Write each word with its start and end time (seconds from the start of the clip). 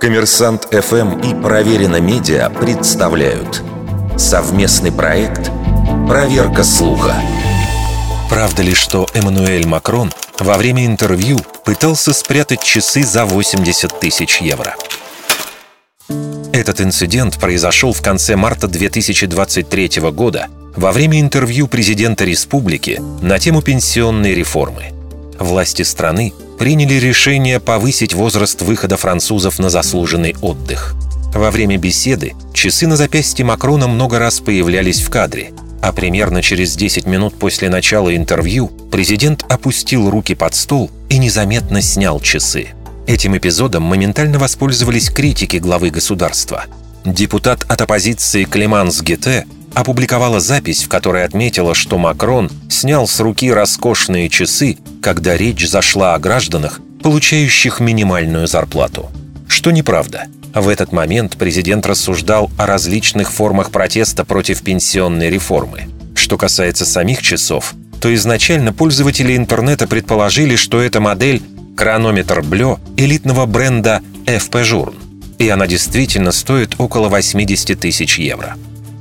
Коммерсант 0.00 0.68
ФМ 0.70 1.20
и 1.20 1.34
Проверено 1.42 2.00
Медиа 2.00 2.48
представляют 2.50 3.62
совместный 4.16 4.92
проект 4.92 5.50
«Проверка 6.08 6.62
слуха». 6.62 7.14
Правда 8.28 8.62
ли, 8.62 8.74
что 8.74 9.06
Эммануэль 9.14 9.66
Макрон 9.66 10.12
во 10.38 10.58
время 10.58 10.86
интервью 10.86 11.38
пытался 11.64 12.12
спрятать 12.12 12.62
часы 12.62 13.02
за 13.02 13.24
80 13.24 13.98
тысяч 13.98 14.40
евро? 14.40 14.76
Этот 16.52 16.80
инцидент 16.80 17.38
произошел 17.38 17.92
в 17.92 18.02
конце 18.02 18.36
марта 18.36 18.68
2023 18.68 20.00
года 20.12 20.48
во 20.76 20.92
время 20.92 21.20
интервью 21.20 21.66
президента 21.66 22.24
республики 22.24 23.00
на 23.22 23.38
тему 23.38 23.62
пенсионной 23.62 24.34
реформы. 24.34 24.92
Власти 25.38 25.82
страны 25.82 26.32
приняли 26.58 26.94
решение 26.94 27.60
повысить 27.60 28.14
возраст 28.14 28.62
выхода 28.62 28.96
французов 28.96 29.58
на 29.58 29.70
заслуженный 29.70 30.34
отдых. 30.40 30.94
Во 31.34 31.50
время 31.50 31.76
беседы 31.76 32.34
часы 32.54 32.86
на 32.86 32.96
запястье 32.96 33.44
Макрона 33.44 33.86
много 33.88 34.18
раз 34.18 34.40
появлялись 34.40 35.02
в 35.02 35.10
кадре, 35.10 35.52
а 35.82 35.92
примерно 35.92 36.42
через 36.42 36.74
10 36.74 37.06
минут 37.06 37.38
после 37.38 37.68
начала 37.68 38.14
интервью 38.14 38.68
президент 38.90 39.44
опустил 39.48 40.08
руки 40.08 40.34
под 40.34 40.54
стол 40.54 40.90
и 41.08 41.18
незаметно 41.18 41.82
снял 41.82 42.20
часы. 42.20 42.68
Этим 43.06 43.36
эпизодом 43.36 43.82
моментально 43.82 44.38
воспользовались 44.38 45.10
критики 45.10 45.58
главы 45.58 45.90
государства. 45.90 46.64
Депутат 47.04 47.64
от 47.68 47.80
оппозиции 47.80 48.44
Клеманс 48.44 49.00
Гете 49.00 49.46
опубликовала 49.76 50.40
запись, 50.40 50.84
в 50.84 50.88
которой 50.88 51.22
отметила, 51.24 51.74
что 51.74 51.98
Макрон 51.98 52.50
снял 52.70 53.06
с 53.06 53.20
руки 53.20 53.52
роскошные 53.52 54.30
часы, 54.30 54.78
когда 55.02 55.36
речь 55.36 55.68
зашла 55.68 56.14
о 56.14 56.18
гражданах, 56.18 56.80
получающих 57.02 57.78
минимальную 57.78 58.46
зарплату. 58.46 59.10
Что 59.46 59.70
неправда. 59.70 60.28
В 60.54 60.70
этот 60.70 60.92
момент 60.92 61.36
президент 61.36 61.84
рассуждал 61.84 62.50
о 62.56 62.64
различных 62.64 63.30
формах 63.30 63.70
протеста 63.70 64.24
против 64.24 64.62
пенсионной 64.62 65.28
реформы. 65.28 65.90
Что 66.14 66.38
касается 66.38 66.86
самих 66.86 67.20
часов, 67.20 67.74
то 68.00 68.12
изначально 68.14 68.72
пользователи 68.72 69.36
интернета 69.36 69.86
предположили, 69.86 70.56
что 70.56 70.80
это 70.80 71.00
модель 71.00 71.42
хронометр 71.76 72.40
Блё 72.40 72.78
элитного 72.96 73.44
бренда 73.44 74.00
FP 74.24 74.62
Journe, 74.62 74.94
и 75.38 75.50
она 75.50 75.66
действительно 75.66 76.32
стоит 76.32 76.76
около 76.78 77.10
80 77.10 77.78
тысяч 77.78 78.18
евро. 78.18 78.56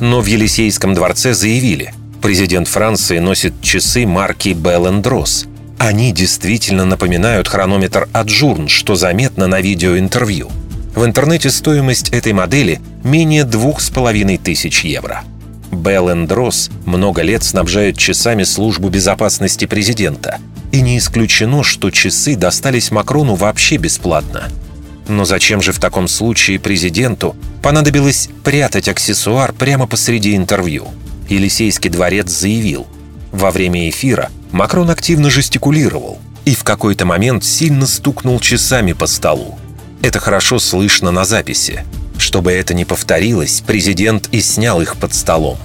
Но 0.00 0.20
в 0.20 0.26
Елисейском 0.26 0.94
дворце 0.94 1.34
заявили, 1.34 1.92
президент 2.22 2.68
Франции 2.68 3.18
носит 3.18 3.60
часы 3.60 4.06
марки 4.06 4.50
Ross. 4.50 5.48
Они 5.78 6.12
действительно 6.12 6.84
напоминают 6.84 7.48
хронометр 7.48 8.08
Аджурн, 8.12 8.68
что 8.68 8.94
заметно 8.94 9.46
на 9.46 9.60
видеоинтервью. 9.60 10.50
В 10.94 11.04
интернете 11.04 11.50
стоимость 11.50 12.10
этой 12.10 12.32
модели 12.32 12.80
менее 13.04 13.44
двух 13.44 13.80
с 13.80 13.90
половиной 13.90 14.38
тысяч 14.38 14.84
евро. 14.84 15.22
Ross 15.70 16.70
много 16.86 17.22
лет 17.22 17.42
снабжают 17.42 17.98
часами 17.98 18.44
службу 18.44 18.88
безопасности 18.88 19.66
президента. 19.66 20.38
И 20.70 20.80
не 20.80 20.98
исключено, 20.98 21.62
что 21.62 21.90
часы 21.90 22.36
достались 22.36 22.90
Макрону 22.90 23.34
вообще 23.34 23.76
бесплатно– 23.76 24.48
но 25.08 25.24
зачем 25.24 25.62
же 25.62 25.72
в 25.72 25.80
таком 25.80 26.06
случае 26.06 26.60
президенту 26.60 27.34
понадобилось 27.62 28.28
прятать 28.44 28.88
аксессуар 28.88 29.52
прямо 29.52 29.86
посреди 29.86 30.36
интервью? 30.36 30.88
Елисейский 31.28 31.90
дворец 31.90 32.30
заявил. 32.30 32.86
Во 33.32 33.50
время 33.50 33.88
эфира 33.88 34.30
Макрон 34.52 34.90
активно 34.90 35.30
жестикулировал 35.30 36.18
и 36.44 36.54
в 36.54 36.64
какой-то 36.64 37.04
момент 37.04 37.44
сильно 37.44 37.86
стукнул 37.86 38.40
часами 38.40 38.92
по 38.92 39.06
столу. 39.06 39.58
Это 40.00 40.18
хорошо 40.20 40.58
слышно 40.58 41.10
на 41.10 41.24
записи. 41.24 41.84
Чтобы 42.16 42.52
это 42.52 42.72
не 42.72 42.84
повторилось, 42.84 43.62
президент 43.66 44.28
и 44.32 44.40
снял 44.40 44.80
их 44.80 44.96
под 44.96 45.14
столом. 45.14 45.58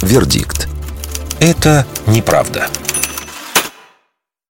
Вердикт. 0.00 0.68
Это 1.38 1.86
неправда. 2.06 2.68